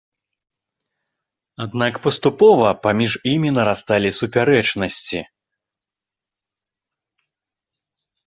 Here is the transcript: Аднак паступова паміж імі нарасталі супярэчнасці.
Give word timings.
Аднак 1.65 1.93
паступова 2.05 2.69
паміж 2.85 3.11
імі 3.33 3.49
нарасталі 3.57 4.09
супярэчнасці. 4.19 5.23